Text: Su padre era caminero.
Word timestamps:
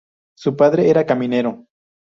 Su 0.35 0.55
padre 0.57 0.89
era 0.89 1.05
caminero. 1.05 1.67